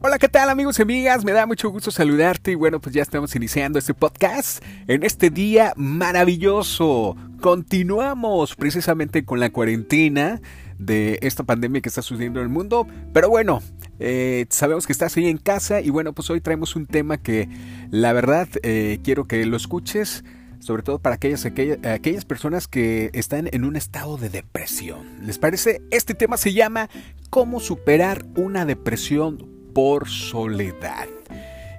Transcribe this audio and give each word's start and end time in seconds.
Hola, 0.00 0.20
¿qué 0.20 0.28
tal 0.28 0.48
amigos 0.48 0.78
y 0.78 0.82
amigas? 0.82 1.24
Me 1.24 1.32
da 1.32 1.44
mucho 1.44 1.70
gusto 1.70 1.90
saludarte 1.90 2.52
y 2.52 2.54
bueno, 2.54 2.80
pues 2.80 2.94
ya 2.94 3.02
estamos 3.02 3.34
iniciando 3.34 3.80
este 3.80 3.94
podcast 3.94 4.62
en 4.86 5.02
este 5.02 5.28
día 5.28 5.72
maravilloso. 5.74 7.16
Continuamos 7.40 8.54
precisamente 8.54 9.24
con 9.24 9.40
la 9.40 9.50
cuarentena 9.50 10.40
de 10.78 11.18
esta 11.22 11.42
pandemia 11.42 11.80
que 11.80 11.88
está 11.88 12.02
sucediendo 12.02 12.38
en 12.38 12.44
el 12.44 12.48
mundo, 12.48 12.86
pero 13.12 13.28
bueno, 13.28 13.60
eh, 13.98 14.46
sabemos 14.50 14.86
que 14.86 14.92
estás 14.92 15.16
ahí 15.16 15.26
en 15.26 15.36
casa 15.36 15.80
y 15.80 15.90
bueno, 15.90 16.12
pues 16.12 16.30
hoy 16.30 16.40
traemos 16.40 16.76
un 16.76 16.86
tema 16.86 17.18
que 17.18 17.48
la 17.90 18.12
verdad 18.12 18.46
eh, 18.62 19.00
quiero 19.02 19.26
que 19.26 19.44
lo 19.46 19.56
escuches 19.56 20.22
sobre 20.60 20.84
todo 20.84 21.00
para 21.00 21.16
aquellas, 21.16 21.44
aquellas, 21.44 21.84
aquellas, 21.84 22.24
personas 22.24 22.68
que 22.68 23.10
están 23.14 23.48
en 23.52 23.64
un 23.64 23.74
estado 23.74 24.16
de 24.16 24.28
depresión. 24.28 25.24
¿Les 25.24 25.38
parece? 25.38 25.82
Este 25.90 26.14
tema 26.14 26.36
se 26.36 26.52
llama 26.52 26.88
¿Cómo 27.30 27.58
superar 27.60 28.26
una 28.36 28.64
depresión 28.64 29.57
por 29.78 30.08
soledad. 30.08 31.06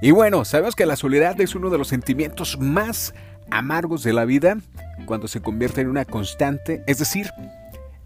Y 0.02 0.12
bueno, 0.12 0.46
sabemos 0.46 0.74
que 0.74 0.86
la 0.86 0.96
soledad 0.96 1.42
es 1.42 1.54
uno 1.54 1.70
de 1.70 1.78
los 1.78 1.90
sentimientos 1.90 2.58
más 2.58 3.14
amargos 3.52 4.04
de 4.04 4.14
la 4.14 4.24
vida 4.24 4.56
cuando 5.06 5.28
se 5.28 5.42
convierte 5.42 5.82
en 5.82 5.90
una 5.90 6.06
constante, 6.06 6.82
es 6.88 7.00
decir, 7.00 7.30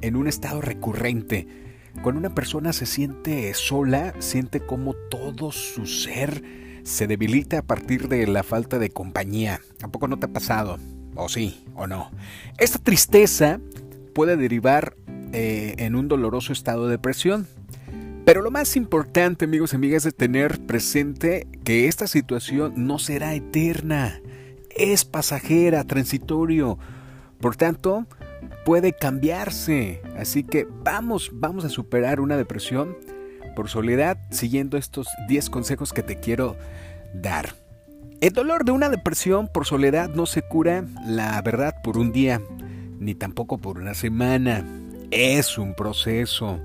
en 0.02 0.16
un 0.16 0.28
estado 0.28 0.62
recurrente. 0.62 1.48
Cuando 2.02 2.18
una 2.18 2.34
persona 2.34 2.74
se 2.74 2.88
siente 2.88 3.54
sola, 3.54 4.16
siente 4.18 4.62
como 4.62 4.96
todo 4.96 5.52
su 5.52 5.86
ser 5.86 6.42
se 6.82 7.06
debilita 7.06 7.60
a 7.60 7.62
partir 7.62 8.08
de 8.08 8.26
la 8.26 8.42
falta 8.42 8.80
de 8.80 8.90
compañía. 8.90 9.62
¿Tampoco 9.78 10.08
no 10.08 10.18
te 10.18 10.26
ha 10.26 10.34
pasado? 10.34 10.80
¿O 11.14 11.30
sí? 11.30 11.66
¿O 11.76 11.86
no? 11.86 12.10
Esta 12.58 12.80
tristeza 12.80 13.60
puede 14.16 14.38
derivar 14.38 14.96
eh, 15.34 15.76
en 15.78 15.94
un 15.96 16.08
doloroso 16.08 16.52
estado 16.52 16.86
de 16.86 16.94
depresión. 16.94 17.48
Pero 18.26 18.42
lo 18.42 18.52
más 18.52 18.78
importante, 18.78 19.46
amigos 19.46 19.74
y 19.74 19.76
amigas, 19.76 20.06
es 20.06 20.16
tener 20.16 20.66
presente 20.66 21.46
que 21.66 21.88
esta 21.88 22.08
situación 22.08 22.74
no 22.78 22.98
será 22.98 23.34
eterna, 23.34 24.22
es 24.70 25.04
pasajera, 25.04 25.84
transitorio. 25.84 26.80
Por 27.42 27.58
tanto, 27.58 28.08
puede 28.64 28.94
cambiarse. 28.94 30.02
Así 30.18 30.44
que 30.44 30.66
vamos, 30.84 31.32
vamos 31.34 31.66
a 31.66 31.70
superar 31.70 32.22
una 32.22 32.38
depresión 32.38 32.98
por 33.58 33.70
soledad 33.70 34.18
siguiendo 34.32 34.78
estos 34.78 35.08
10 35.28 35.50
consejos 35.50 35.92
que 35.92 36.04
te 36.04 36.20
quiero 36.20 36.56
dar. 37.14 37.56
El 38.22 38.32
dolor 38.32 38.64
de 38.64 38.72
una 38.72 38.88
depresión 38.88 39.50
por 39.50 39.66
soledad 39.66 40.10
no 40.10 40.26
se 40.28 40.44
cura, 40.44 40.86
la 41.06 41.42
verdad, 41.42 41.76
por 41.84 41.98
un 41.98 42.14
día, 42.14 42.42
ni 43.00 43.16
tampoco 43.16 43.58
por 43.58 43.80
una 43.80 43.94
semana. 43.94 44.66
Es 45.12 45.58
un 45.58 45.76
proceso. 45.76 46.62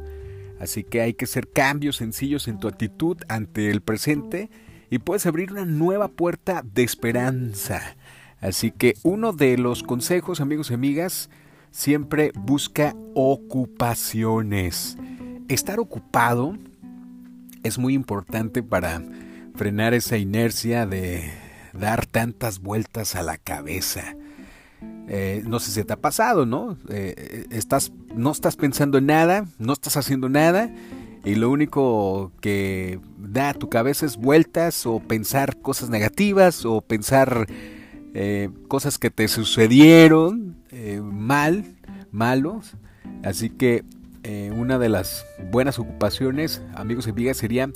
Así 0.60 0.84
que 0.84 1.00
hay 1.00 1.14
que 1.14 1.24
hacer 1.24 1.48
cambios 1.48 1.96
sencillos 1.96 2.48
en 2.48 2.58
tu 2.58 2.68
actitud 2.68 3.16
ante 3.28 3.70
el 3.70 3.80
presente 3.80 4.50
y 4.90 4.98
puedes 4.98 5.26
abrir 5.26 5.52
una 5.52 5.64
nueva 5.64 6.08
puerta 6.08 6.62
de 6.64 6.82
esperanza. 6.82 7.96
Así 8.40 8.70
que 8.70 8.94
uno 9.02 9.32
de 9.32 9.58
los 9.58 9.82
consejos, 9.82 10.40
amigos 10.40 10.70
y 10.70 10.74
amigas, 10.74 11.30
siempre 11.70 12.32
busca 12.34 12.94
ocupaciones. 13.14 14.96
Estar 15.48 15.80
ocupado 15.80 16.56
es 17.62 17.78
muy 17.78 17.94
importante 17.94 18.62
para 18.62 19.02
frenar 19.54 19.94
esa 19.94 20.18
inercia 20.18 20.86
de 20.86 21.30
dar 21.72 22.06
tantas 22.06 22.60
vueltas 22.60 23.14
a 23.14 23.22
la 23.22 23.38
cabeza. 23.38 24.14
Eh, 25.10 25.42
no 25.46 25.58
sé 25.58 25.70
si 25.70 25.82
te 25.84 25.92
ha 25.94 25.96
pasado, 25.96 26.44
¿no? 26.44 26.76
Eh, 26.90 27.46
estás, 27.50 27.92
no 28.14 28.30
estás 28.30 28.56
pensando 28.56 28.98
en 28.98 29.06
nada, 29.06 29.46
no 29.58 29.72
estás 29.72 29.96
haciendo 29.96 30.28
nada 30.28 30.70
y 31.24 31.34
lo 31.34 31.50
único 31.50 32.30
que 32.40 33.00
da 33.18 33.50
a 33.50 33.54
tu 33.54 33.70
cabeza 33.70 34.04
es 34.04 34.18
vueltas 34.18 34.84
o 34.84 35.00
pensar 35.00 35.60
cosas 35.60 35.88
negativas 35.88 36.66
o 36.66 36.82
pensar 36.82 37.47
eh, 38.14 38.50
cosas 38.68 38.98
que 38.98 39.10
te 39.10 39.28
sucedieron 39.28 40.56
mal, 41.02 41.64
malos. 42.12 42.74
Así 43.24 43.48
que 43.48 43.84
una 44.54 44.78
de 44.78 44.91
las 44.91 45.24
buenas 45.50 45.78
ocupaciones, 45.78 46.60
amigos 46.74 47.06
y 47.06 47.10
amigas, 47.10 47.38
sería, 47.38 47.70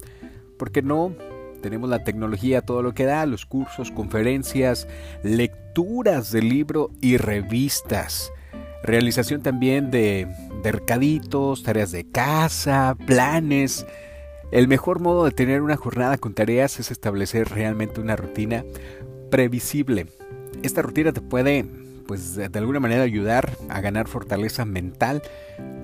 ¿por 0.58 0.70
qué 0.70 0.82
no 0.82 1.14
tenemos 1.62 1.88
la 1.88 2.04
tecnología, 2.04 2.60
todo 2.60 2.82
lo 2.82 2.92
que 2.92 3.04
da, 3.04 3.24
los 3.24 3.46
cursos, 3.46 3.90
conferencias, 3.90 4.86
lecturas 5.22 6.30
de 6.32 6.42
libro 6.42 6.90
y 7.00 7.16
revistas. 7.16 8.30
Realización 8.82 9.42
también 9.42 9.90
de, 9.90 10.28
mercaditos, 10.62 11.62
tareas 11.62 11.92
de 11.92 12.04
casa, 12.04 12.96
planes. 13.06 13.86
El 14.50 14.68
mejor 14.68 15.00
modo 15.00 15.24
de 15.24 15.30
tener 15.30 15.62
una 15.62 15.76
jornada 15.76 16.18
con 16.18 16.34
tareas 16.34 16.78
es 16.78 16.90
establecer 16.90 17.48
realmente 17.48 18.00
una 18.00 18.16
rutina 18.16 18.64
previsible. 19.30 20.06
Esta 20.62 20.82
rutina 20.82 21.12
te 21.12 21.20
puede, 21.20 21.64
pues, 22.06 22.34
de 22.36 22.58
alguna 22.58 22.80
manera 22.80 23.02
ayudar 23.02 23.56
a 23.68 23.80
ganar 23.80 24.08
fortaleza 24.08 24.64
mental 24.64 25.22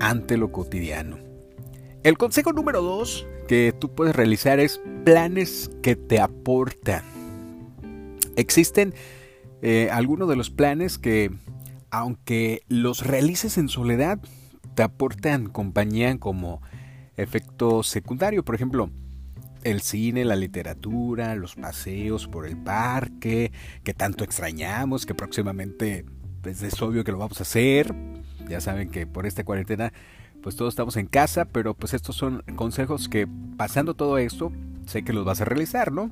ante 0.00 0.36
lo 0.36 0.52
cotidiano. 0.52 1.27
El 2.08 2.16
consejo 2.16 2.54
número 2.54 2.80
dos 2.80 3.26
que 3.48 3.74
tú 3.78 3.94
puedes 3.94 4.16
realizar 4.16 4.60
es 4.60 4.80
planes 5.04 5.70
que 5.82 5.94
te 5.94 6.18
aportan. 6.20 7.04
Existen 8.34 8.94
eh, 9.60 9.90
algunos 9.92 10.26
de 10.30 10.36
los 10.36 10.48
planes 10.48 10.96
que, 10.96 11.30
aunque 11.90 12.62
los 12.66 13.06
realices 13.06 13.58
en 13.58 13.68
soledad, 13.68 14.20
te 14.74 14.82
aportan 14.82 15.50
compañía 15.50 16.18
como 16.18 16.62
efecto 17.18 17.82
secundario. 17.82 18.42
Por 18.42 18.54
ejemplo, 18.54 18.88
el 19.62 19.82
cine, 19.82 20.24
la 20.24 20.36
literatura, 20.36 21.34
los 21.34 21.56
paseos 21.56 22.26
por 22.26 22.46
el 22.46 22.56
parque, 22.56 23.52
que 23.84 23.92
tanto 23.92 24.24
extrañamos, 24.24 25.04
que 25.04 25.14
próximamente 25.14 26.06
pues, 26.40 26.62
es 26.62 26.80
obvio 26.80 27.04
que 27.04 27.12
lo 27.12 27.18
vamos 27.18 27.40
a 27.40 27.42
hacer. 27.42 27.94
Ya 28.48 28.62
saben 28.62 28.88
que 28.88 29.06
por 29.06 29.26
esta 29.26 29.44
cuarentena 29.44 29.92
pues 30.42 30.56
todos 30.56 30.72
estamos 30.72 30.96
en 30.96 31.06
casa, 31.06 31.44
pero 31.46 31.74
pues 31.74 31.94
estos 31.94 32.16
son 32.16 32.42
consejos 32.56 33.08
que 33.08 33.26
pasando 33.56 33.94
todo 33.94 34.18
esto, 34.18 34.52
sé 34.86 35.02
que 35.02 35.12
los 35.12 35.24
vas 35.24 35.40
a 35.40 35.44
realizar, 35.44 35.92
¿no? 35.92 36.10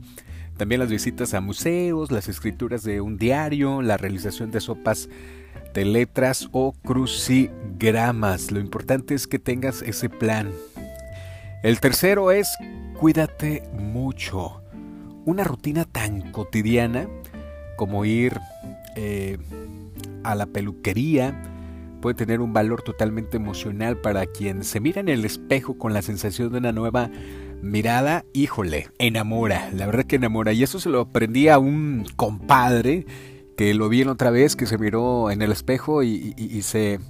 También 0.57 0.81
las 0.81 0.91
visitas 0.91 1.35
a 1.35 1.41
museos, 1.41 2.11
las 2.11 2.29
escrituras 2.29 2.83
de 2.83 3.01
un 3.01 3.19
diario, 3.19 3.83
la 3.83 3.97
realización 3.97 4.51
de 4.51 4.61
sopas 4.61 5.09
de 5.75 5.85
letras 5.85 6.49
o 6.53 6.73
crucigramas. 6.73 8.51
Lo 8.51 8.61
importante 8.61 9.15
es 9.15 9.27
que 9.27 9.39
tengas 9.39 9.83
ese 9.83 10.09
plan. 10.09 10.51
El 11.63 11.81
tercero 11.81 12.31
es 12.31 12.49
cuídate 12.99 13.63
mucho. 13.79 14.63
Una 15.27 15.45
rutina 15.45 15.85
tan 15.85 16.33
cotidiana 16.33 17.09
como 17.77 18.07
ir 18.07 18.39
eh, 18.95 19.37
a 20.25 20.35
la 20.35 20.47
peluquería, 20.47 21.35
puede 22.01 22.15
tener 22.15 22.41
un 22.41 22.53
valor 22.53 22.83
totalmente 22.83 23.37
emocional 23.37 23.99
para 23.99 24.27
quien 24.27 24.65
se 24.65 24.81
mira 24.81 25.01
en 25.01 25.09
el 25.09 25.25
espejo 25.25 25.79
con 25.79 25.93
la 25.93 26.03
sensación 26.03 26.53
de 26.53 26.59
una 26.59 26.73
nueva 26.73 27.11
mirada, 27.63 28.25
híjole, 28.33 28.91
enamora, 28.99 29.71
la 29.73 29.87
verdad 29.87 30.05
que 30.05 30.17
enamora. 30.17 30.53
Y 30.53 30.63
eso 30.63 30.81
se 30.81 30.89
lo 30.89 31.01
aprendí 31.01 31.49
a 31.49 31.59
un 31.59 32.07
compadre 32.17 33.07
que 33.57 33.73
lo 33.75 33.89
vi 33.89 34.03
en 34.03 34.09
otra 34.09 34.31
vez, 34.31 34.55
que 34.55 34.67
se 34.67 34.79
miró 34.79 35.31
en 35.31 35.43
el 35.43 35.51
espejo 35.51 36.03
y, 36.03 36.35
se 36.63 37.01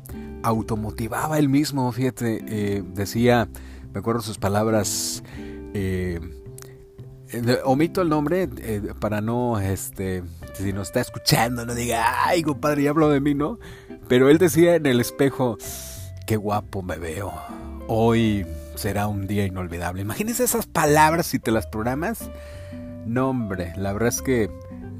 automotivaba 0.43 1.39
él 1.39 1.49
mismo, 1.49 1.91
fíjate, 1.91 2.45
eh, 2.47 2.83
decía, 2.95 3.49
me 3.93 3.99
acuerdo 3.99 4.21
sus 4.21 4.39
palabras, 4.39 5.25
eh, 5.75 6.21
eh, 7.33 7.59
omito 7.65 8.01
el 8.01 8.09
nombre 8.09 8.49
para 9.01 9.21
no, 9.21 9.59
este, 9.59 10.23
si 10.55 10.73
nos 10.73 10.89
está 10.89 11.01
escuchando, 11.01 11.67
no 11.67 11.75
diga, 11.75 12.27
ay, 12.27 12.43
compadre, 12.43 12.85
ya 12.85 12.91
hablo 12.91 13.09
de 13.09 13.21
mí, 13.21 13.35
¿no? 13.35 13.59
Pero 14.09 14.29
él 14.29 14.39
decía 14.39 14.77
en 14.77 14.87
el 14.87 15.01
espejo, 15.01 15.59
qué 16.27 16.37
guapo 16.37 16.83
me 16.83 16.97
veo. 16.97 17.33
Hoy 17.89 18.47
será 18.77 19.09
un 19.09 19.27
día 19.27 19.47
inolvidable. 19.47 20.03
Imagínense 20.03 20.45
esas 20.45 20.67
palabras 20.67 21.27
si 21.27 21.39
te 21.39 21.51
las 21.51 21.67
programas. 21.67 22.31
No, 23.05 23.31
hombre, 23.31 23.73
la 23.77 23.93
verdad 23.93 24.09
es 24.11 24.23
que 24.23 24.51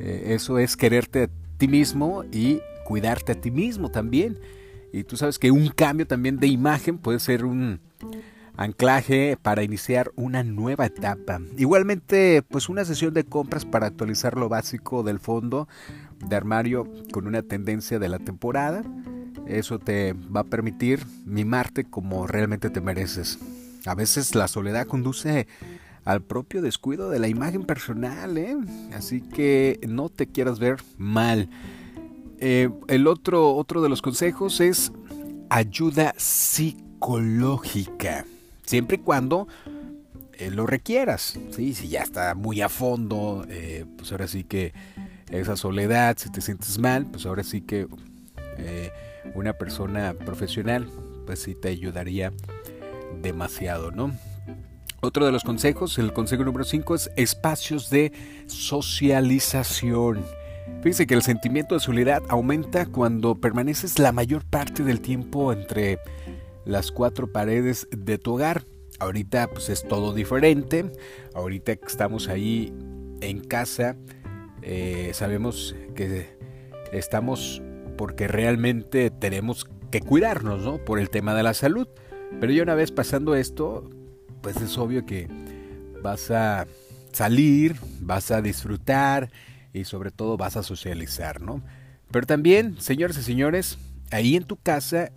eh, 0.01 0.35
eso 0.35 0.59
es 0.59 0.77
quererte 0.77 1.25
a 1.25 1.29
ti 1.59 1.69
mismo 1.69 2.25
y 2.33 2.61
cuidarte 2.85 3.33
a 3.33 3.41
ti 3.41 3.51
mismo 3.51 3.91
también. 3.91 4.39
Y 4.93 5.05
tú 5.05 5.17
sabes 5.17 5.39
que 5.39 5.51
un 5.51 5.69
cambio 5.69 6.07
también 6.07 6.39
de 6.39 6.47
imagen 6.47 6.99
puede 6.99 7.21
ser 7.21 7.45
un 7.45 7.81
anclaje 8.57 9.37
para 9.41 9.63
iniciar 9.63 10.11
una 10.17 10.43
nueva 10.43 10.87
etapa. 10.87 11.41
Igualmente, 11.57 12.43
pues 12.43 12.69
una 12.69 12.85
sesión 12.85 13.15
de 13.15 13.25
compras 13.25 13.65
para 13.65 13.87
actualizar 13.87 14.37
lo 14.37 14.49
básico 14.49 15.03
del 15.03 15.21
fondo 15.21 15.69
de 16.27 16.37
armario 16.37 16.89
con 17.13 17.27
una 17.27 17.43
tendencia 17.43 17.99
de 17.99 18.09
la 18.09 18.19
temporada. 18.19 18.83
Eso 19.47 19.79
te 19.79 20.15
va 20.15 20.41
a 20.41 20.45
permitir 20.45 21.05
mimarte 21.25 21.85
como 21.85 22.27
realmente 22.27 22.71
te 22.71 22.81
mereces. 22.81 23.39
A 23.87 23.95
veces 23.95 24.35
la 24.35 24.49
soledad 24.49 24.87
conduce 24.87 25.47
al 26.05 26.23
propio 26.23 26.63
descuido 26.63 27.11
de 27.11 27.19
la 27.19 27.29
imagen 27.29 27.65
personal, 27.65 28.39
¿eh? 28.39 28.57
así 28.95 29.21
que 29.21 29.79
no 29.89 30.09
te 30.09 30.27
quieras 30.27 30.59
ver 30.59 30.79
mal. 30.97 31.51
Eh, 32.39 32.71
el 32.89 33.07
otro, 33.07 33.55
otro 33.55 33.83
de 33.83 33.89
los 33.89 34.03
consejos 34.03 34.61
es 34.61 34.93
ayuda 35.49 36.15
psicológica, 36.17 38.27
siempre 38.67 38.97
y 38.97 39.01
cuando 39.01 39.49
eh, 40.35 40.51
lo 40.51 40.67
requieras. 40.67 41.39
¿sí? 41.51 41.75
Si 41.75 41.89
ya 41.89 42.03
está 42.03 42.35
muy 42.35 42.61
a 42.61 42.69
fondo, 42.69 43.47
eh, 43.49 43.87
pues 43.97 44.13
ahora 44.13 44.29
sí 44.29 44.45
que 44.45 44.75
esa 45.31 45.57
soledad, 45.57 46.17
si 46.19 46.31
te 46.31 46.41
sientes 46.41 46.79
mal, 46.79 47.07
pues 47.07 47.27
ahora 47.27 47.43
sí 47.43 47.63
que 47.63 47.87
eh, 48.59 48.91
una 49.35 49.55
persona 49.55 50.15
profesional, 50.15 50.89
pues 51.25 51.41
sí 51.41 51.55
te 51.55 51.69
ayudaría 51.69 52.33
demasiado, 53.23 53.91
¿no? 53.91 54.13
Otro 55.01 55.27
de 55.27 55.33
los 55.33 55.45
consejos, 55.45 55.99
el 55.99 56.13
consejo 56.13 56.45
número 56.45 56.65
5 56.65 56.95
es 56.95 57.11
espacios 57.17 57.91
de 57.91 58.13
socialización. 58.47 60.25
Fíjense 60.83 61.07
que 61.07 61.15
el 61.15 61.23
sentimiento 61.23 61.75
de 61.75 61.81
soledad 61.81 62.23
aumenta 62.29 62.87
cuando 62.87 63.37
permaneces 63.37 63.99
la 63.99 64.13
mayor 64.13 64.45
parte 64.45 64.83
del 64.83 65.01
tiempo 65.01 65.53
entre 65.53 65.99
las 66.67 66.93
cuatro 66.93 67.33
paredes 67.33 67.89
de 67.91 68.19
tu 68.19 68.35
hogar. 68.35 68.65
Ahorita 68.99 69.49
pues 69.49 69.71
es 69.71 69.87
todo 69.87 70.13
diferente. 70.13 70.93
Ahorita 71.35 71.77
que 71.77 71.87
estamos 71.87 72.29
ahí 72.29 72.75
en 73.21 73.41
casa, 73.41 73.97
eh, 74.63 75.13
sabemos 75.15 75.75
que 75.95 76.37
estamos 76.93 77.63
porque 77.97 78.29
realmente 78.29 79.11
tenemos 79.11 79.67
que 79.91 80.01
cuidarnos, 80.01 80.65
¿no? 80.65 80.85
Por 80.85 80.99
el 80.99 81.09
tema 81.09 81.35
de 81.35 81.43
la 81.43 81.55
salud. 81.55 81.89
Pero 82.41 82.53
ya 82.53 82.63
una 82.63 82.75
vez 82.75 82.91
pasando 82.91 83.35
esto, 83.35 83.89
pues 84.43 84.57
es 84.57 84.77
obvio 84.77 85.07
que 85.07 85.29
vas 86.03 86.31
a 86.31 86.67
salir, 87.13 87.77
vas 88.01 88.31
a 88.31 88.43
disfrutar 88.43 89.31
y 89.73 89.85
sobre 89.85 90.11
todo 90.11 90.37
vas 90.37 90.57
a 90.57 90.63
socializar, 90.63 91.41
¿no? 91.41 91.63
Pero 92.11 92.27
también, 92.27 92.81
señores 92.81 93.19
y 93.19 93.23
señores, 93.23 93.79
ahí 94.11 94.37
en 94.37 94.45
tu 94.45 94.57
casa 94.57 95.13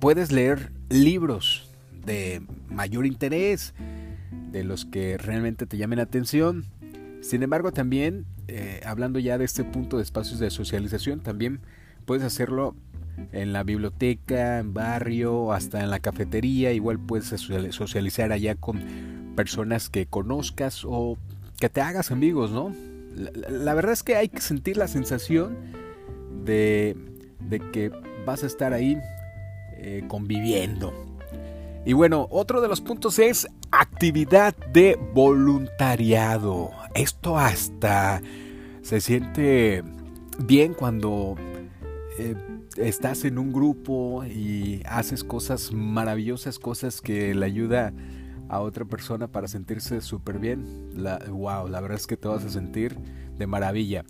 puedes 0.00 0.32
leer 0.32 0.72
libros 0.88 1.70
de 2.04 2.42
mayor 2.68 3.06
interés, 3.06 3.74
de 4.50 4.64
los 4.64 4.84
que 4.84 5.16
realmente 5.18 5.66
te 5.66 5.76
llamen 5.76 5.98
la 5.98 6.04
atención. 6.04 6.64
Sin 7.20 7.42
embargo, 7.42 7.72
también, 7.72 8.24
eh, 8.48 8.80
hablando 8.84 9.18
ya 9.18 9.38
de 9.38 9.44
este 9.44 9.62
punto 9.62 9.98
de 9.98 10.02
espacios 10.02 10.40
de 10.40 10.50
socialización, 10.50 11.20
también 11.20 11.60
puedes 12.06 12.24
hacerlo 12.24 12.74
en 13.32 13.52
la 13.52 13.62
biblioteca, 13.62 14.58
en 14.58 14.72
barrio, 14.72 15.52
hasta 15.52 15.82
en 15.82 15.90
la 15.90 16.00
cafetería. 16.00 16.72
Igual 16.72 16.98
puedes 16.98 17.26
socializar 17.26 18.32
allá 18.32 18.54
con 18.54 18.82
personas 19.36 19.88
que 19.88 20.06
conozcas 20.06 20.84
o 20.84 21.16
que 21.58 21.68
te 21.68 21.80
hagas 21.80 22.10
amigos, 22.10 22.50
¿no? 22.50 22.74
La, 23.14 23.74
verdad 23.74 23.92
es 23.92 24.02
que 24.02 24.16
hay 24.16 24.28
que 24.28 24.40
sentir 24.40 24.76
la 24.76 24.88
sensación 24.88 25.56
de, 26.44 26.96
que 27.72 27.90
vas 28.24 28.44
a 28.44 28.46
estar 28.46 28.72
ahí 28.72 28.96
eh, 29.82 30.04
conviviendo. 30.08 30.92
Y 31.86 31.94
bueno, 31.94 32.28
otro 32.30 32.60
de 32.60 32.68
los 32.68 32.82
puntos 32.82 33.18
es 33.18 33.48
actividad 33.70 34.54
de 34.72 34.98
voluntariado. 35.14 36.70
Esto 36.94 37.38
hasta 37.38 38.20
se 38.82 39.00
siente 39.00 39.82
bien 40.38 40.74
cuando 40.74 41.36
eh, 42.18 42.34
estás 42.76 43.24
en 43.24 43.38
un 43.38 43.52
grupo 43.52 44.22
y 44.24 44.82
haces 44.84 45.24
cosas 45.24 45.72
maravillosas, 45.72 46.58
cosas 46.58 47.00
que 47.00 47.34
le 47.34 47.46
ayuda 47.46 47.94
a 48.50 48.60
otra 48.60 48.84
persona 48.84 49.28
para 49.28 49.48
sentirse 49.48 50.02
súper 50.02 50.38
bien. 50.38 50.90
Wow, 51.30 51.68
la 51.68 51.80
verdad 51.80 51.96
es 51.96 52.06
que 52.06 52.18
te 52.18 52.28
vas 52.28 52.44
a 52.44 52.50
sentir 52.50 52.94
de 53.38 53.46
maravilla. 53.46 54.04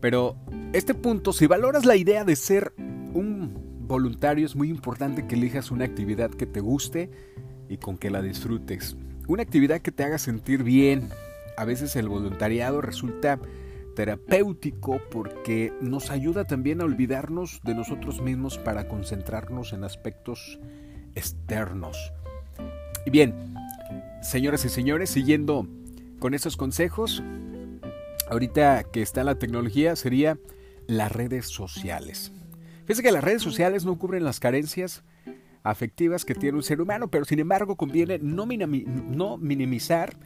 Pero 0.00 0.36
este 0.74 0.92
punto, 0.92 1.32
si 1.32 1.46
valoras 1.46 1.86
la 1.86 1.96
idea 1.96 2.24
de 2.24 2.36
ser 2.36 2.74
un 2.76 3.65
voluntario, 3.86 4.46
es 4.46 4.56
muy 4.56 4.68
importante 4.68 5.26
que 5.26 5.34
elijas 5.34 5.70
una 5.70 5.84
actividad 5.84 6.30
que 6.30 6.46
te 6.46 6.60
guste 6.60 7.10
y 7.68 7.78
con 7.78 7.98
que 7.98 8.10
la 8.10 8.22
disfrutes. 8.22 8.96
Una 9.28 9.42
actividad 9.42 9.80
que 9.80 9.92
te 9.92 10.04
haga 10.04 10.18
sentir 10.18 10.62
bien. 10.62 11.08
A 11.56 11.64
veces 11.64 11.96
el 11.96 12.08
voluntariado 12.08 12.80
resulta 12.80 13.40
terapéutico 13.94 15.00
porque 15.10 15.72
nos 15.80 16.10
ayuda 16.10 16.44
también 16.44 16.80
a 16.80 16.84
olvidarnos 16.84 17.60
de 17.64 17.74
nosotros 17.74 18.20
mismos 18.20 18.58
para 18.58 18.88
concentrarnos 18.88 19.72
en 19.72 19.84
aspectos 19.84 20.60
externos. 21.14 22.12
Y 23.06 23.10
bien, 23.10 23.34
señoras 24.22 24.64
y 24.64 24.68
señores, 24.68 25.10
siguiendo 25.10 25.66
con 26.18 26.34
esos 26.34 26.56
consejos, 26.56 27.22
ahorita 28.30 28.84
que 28.84 29.02
está 29.02 29.24
la 29.24 29.36
tecnología 29.36 29.96
sería 29.96 30.38
las 30.86 31.10
redes 31.10 31.46
sociales. 31.46 32.32
Fíjense 32.86 33.02
que 33.02 33.12
las 33.12 33.24
redes 33.24 33.42
sociales 33.42 33.84
no 33.84 33.98
cubren 33.98 34.24
las 34.24 34.38
carencias 34.38 35.02
afectivas 35.64 36.24
que 36.24 36.36
tiene 36.36 36.56
un 36.56 36.62
ser 36.62 36.80
humano, 36.80 37.08
pero 37.08 37.24
sin 37.24 37.40
embargo 37.40 37.74
conviene 37.76 38.20
no, 38.20 38.46
no 38.46 39.36
minimizar 39.38 40.16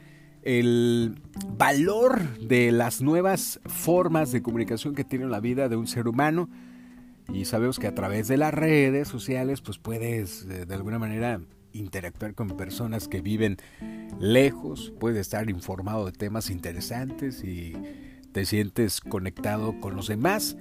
el 0.43 1.19
valor 1.57 2.37
de 2.39 2.71
las 2.71 3.01
nuevas 3.01 3.59
formas 3.65 4.31
de 4.31 4.43
comunicación 4.43 4.93
que 4.93 5.03
tiene 5.03 5.25
la 5.25 5.39
vida 5.39 5.69
de 5.69 5.75
un 5.75 5.87
ser 5.87 6.07
humano. 6.07 6.49
Y 7.33 7.45
sabemos 7.45 7.79
que 7.79 7.87
a 7.87 7.95
través 7.95 8.27
de 8.27 8.37
las 8.37 8.53
redes 8.53 9.07
sociales, 9.07 9.61
pues 9.61 9.79
puedes 9.79 10.43
eh, 10.43 10.65
de 10.65 10.73
alguna 10.75 10.99
manera 10.99 11.41
interactuar 11.73 12.35
con 12.35 12.57
personas 12.57 13.07
que 13.07 13.21
viven 13.21 13.57
lejos, 14.19 14.93
puedes 14.99 15.21
estar 15.21 15.49
informado 15.49 16.05
de 16.05 16.11
temas 16.11 16.49
interesantes 16.49 17.43
y 17.43 17.73
te 18.33 18.45
sientes 18.45 19.01
conectado 19.01 19.79
con 19.79 19.95
los 19.95 20.07
demás, 20.07 20.57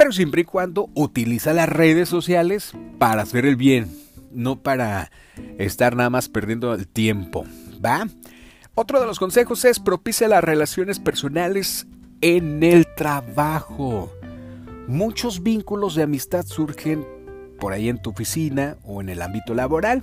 pero 0.00 0.12
siempre 0.12 0.40
y 0.40 0.44
cuando 0.44 0.88
utiliza 0.94 1.52
las 1.52 1.68
redes 1.68 2.08
sociales 2.08 2.72
para 2.96 3.20
hacer 3.20 3.44
el 3.44 3.56
bien, 3.56 3.94
no 4.32 4.62
para 4.62 5.10
estar 5.58 5.94
nada 5.94 6.08
más 6.08 6.30
perdiendo 6.30 6.72
el 6.72 6.88
tiempo, 6.88 7.44
¿va? 7.84 8.08
Otro 8.74 8.98
de 8.98 9.04
los 9.04 9.18
consejos 9.18 9.62
es 9.66 9.78
propicia 9.78 10.26
las 10.26 10.42
relaciones 10.42 11.00
personales 11.00 11.86
en 12.22 12.62
el 12.62 12.86
trabajo. 12.96 14.10
Muchos 14.88 15.42
vínculos 15.42 15.96
de 15.96 16.04
amistad 16.04 16.46
surgen 16.46 17.06
por 17.58 17.74
ahí 17.74 17.90
en 17.90 18.00
tu 18.00 18.08
oficina 18.08 18.78
o 18.84 19.02
en 19.02 19.10
el 19.10 19.20
ámbito 19.20 19.52
laboral. 19.52 20.02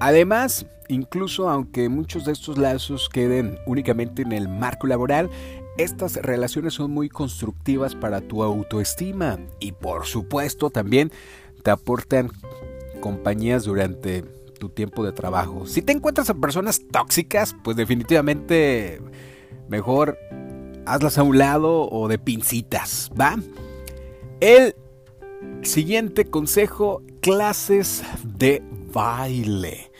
Además, 0.00 0.66
incluso 0.88 1.48
aunque 1.48 1.88
muchos 1.88 2.26
de 2.26 2.32
estos 2.32 2.58
lazos 2.58 3.08
queden 3.08 3.58
únicamente 3.64 4.20
en 4.20 4.32
el 4.32 4.50
marco 4.50 4.86
laboral, 4.86 5.30
estas 5.78 6.16
relaciones 6.16 6.74
son 6.74 6.90
muy 6.90 7.08
constructivas 7.08 7.94
para 7.94 8.20
tu 8.20 8.42
autoestima 8.42 9.38
y 9.60 9.72
por 9.72 10.06
supuesto 10.06 10.70
también 10.70 11.10
te 11.62 11.70
aportan 11.70 12.30
compañías 13.00 13.64
durante 13.64 14.22
tu 14.58 14.68
tiempo 14.68 15.04
de 15.04 15.12
trabajo. 15.12 15.66
Si 15.66 15.80
te 15.80 15.92
encuentras 15.92 16.28
a 16.30 16.34
personas 16.34 16.82
tóxicas, 16.90 17.54
pues 17.62 17.76
definitivamente 17.76 19.00
mejor 19.68 20.18
hazlas 20.84 21.16
a 21.16 21.22
un 21.22 21.38
lado 21.38 21.88
o 21.88 22.08
de 22.08 22.18
pincitas, 22.18 23.10
¿va? 23.18 23.36
El 24.40 24.74
siguiente 25.62 26.24
consejo, 26.24 27.02
clases 27.20 28.02
de 28.24 28.62
baile. 28.92 29.92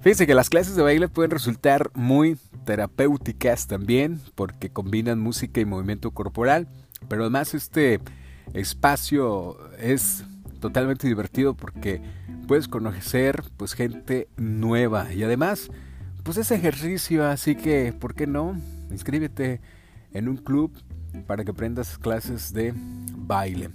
Fíjense 0.00 0.26
que 0.26 0.34
las 0.34 0.48
clases 0.48 0.74
de 0.74 0.82
baile 0.82 1.08
pueden 1.08 1.30
resultar 1.30 1.90
muy 1.94 2.36
terapéuticas 2.68 3.66
también 3.66 4.20
porque 4.34 4.68
combinan 4.68 5.18
música 5.18 5.58
y 5.58 5.64
movimiento 5.64 6.10
corporal, 6.10 6.68
pero 7.08 7.22
además 7.22 7.54
este 7.54 7.98
espacio 8.52 9.56
es 9.78 10.22
totalmente 10.60 11.08
divertido 11.08 11.54
porque 11.54 12.02
puedes 12.46 12.68
conocer 12.68 13.42
pues 13.56 13.72
gente 13.72 14.28
nueva 14.36 15.14
y 15.14 15.22
además 15.22 15.70
pues 16.24 16.36
es 16.36 16.50
ejercicio, 16.50 17.26
así 17.26 17.56
que 17.56 17.94
¿por 17.98 18.14
qué 18.14 18.26
no? 18.26 18.60
Inscríbete 18.90 19.62
en 20.12 20.28
un 20.28 20.36
club 20.36 20.70
para 21.26 21.46
que 21.46 21.52
aprendas 21.52 21.96
clases 21.96 22.52
de 22.52 22.74
baile. 22.76 23.70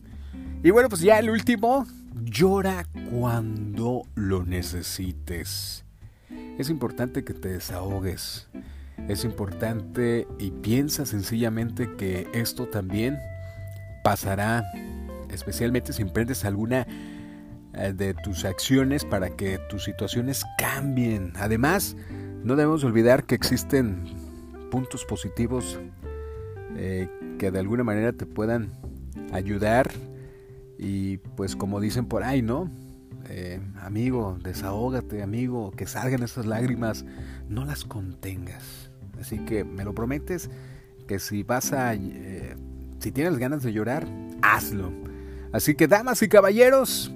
Y 0.63 0.69
bueno, 0.69 0.88
pues 0.88 1.01
ya 1.01 1.17
el 1.17 1.31
último, 1.31 1.88
llora 2.13 2.85
cuando 3.09 4.03
lo 4.13 4.43
necesites. 4.43 5.83
Es 6.59 6.69
importante 6.69 7.23
que 7.23 7.33
te 7.33 7.50
desahogues. 7.50 8.47
Es 9.07 9.25
importante 9.25 10.27
y 10.39 10.51
piensa 10.51 11.05
sencillamente 11.05 11.95
que 11.98 12.27
esto 12.33 12.67
también 12.67 13.17
pasará 14.03 14.63
especialmente 15.29 15.93
si 15.93 16.01
emprendes 16.01 16.45
alguna 16.45 16.88
eh, 17.74 17.93
de 17.93 18.13
tus 18.13 18.45
acciones 18.45 19.03
para 19.03 19.29
que 19.29 19.60
tus 19.69 19.83
situaciones 19.83 20.45
cambien. 20.57 21.33
Además, 21.36 21.98
no 22.43 22.55
debemos 22.55 22.83
olvidar 22.83 23.25
que 23.25 23.36
existen 23.36 24.05
puntos 24.69 25.05
positivos 25.05 25.79
eh, 26.75 27.10
que 27.39 27.51
de 27.51 27.60
alguna 27.60 27.83
manera 27.83 28.13
te 28.13 28.25
puedan 28.25 28.72
ayudar 29.31 29.91
y 30.77 31.17
pues 31.17 31.55
como 31.55 31.79
dicen 31.79 32.05
por 32.05 32.24
ahí, 32.24 32.41
¿no? 32.41 32.69
Eh, 33.29 33.62
amigo, 33.81 34.38
desahógate, 34.43 35.24
amigo, 35.24 35.72
que 35.72 35.86
salgan 35.86 36.24
esas 36.24 36.45
lágrimas, 36.45 37.05
no 37.48 37.65
las 37.65 37.86
contengas. 37.86 38.92
Así 39.20 39.39
que 39.39 39.63
me 39.63 39.84
lo 39.84 39.93
prometes 39.93 40.50
que 41.08 41.20
si 41.20 41.43
vas 41.43 41.74
a, 41.74 41.93
si 41.93 43.12
tienes 43.12 43.38
ganas 43.38 43.63
de 43.63 43.74
llorar, 43.74 44.08
hazlo. 44.41 44.91
Así 45.51 45.75
que 45.75 45.88
damas 45.88 46.22
y 46.24 46.27
caballeros, 46.29 47.12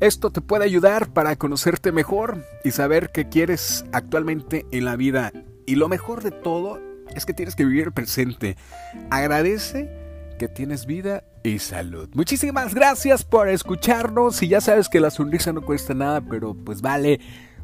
Esto 0.00 0.30
te 0.30 0.40
puede 0.40 0.64
ayudar 0.64 1.12
para 1.12 1.36
conocerte 1.36 1.92
mejor 1.92 2.44
y 2.64 2.72
saber 2.72 3.10
qué 3.12 3.28
quieres 3.28 3.84
actualmente 3.92 4.66
en 4.72 4.84
la 4.84 4.96
vida. 4.96 5.32
Y 5.66 5.76
lo 5.76 5.88
mejor 5.88 6.22
de 6.22 6.30
todo 6.30 6.80
es 7.14 7.24
que 7.24 7.32
tienes 7.32 7.54
que 7.54 7.64
vivir 7.64 7.86
el 7.86 7.92
presente. 7.92 8.56
Agradece 9.10 9.88
que 10.38 10.48
tienes 10.48 10.84
vida 10.86 11.22
y 11.44 11.60
salud. 11.60 12.08
Muchísimas 12.14 12.74
gracias 12.74 13.24
por 13.24 13.48
escucharnos 13.48 14.42
y 14.42 14.48
ya 14.48 14.60
sabes 14.60 14.88
que 14.88 15.00
la 15.00 15.10
sonrisa 15.10 15.52
no 15.52 15.62
cuesta 15.62 15.94
nada, 15.94 16.20
pero 16.20 16.54
pues 16.54 16.82
vale 16.82 17.20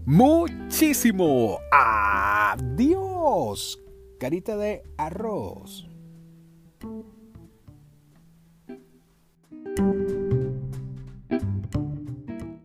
muchísimo. 0.06 1.58
Adiós. 1.72 3.09
Carita 4.18 4.56
de 4.56 4.82
arroz. 4.96 5.89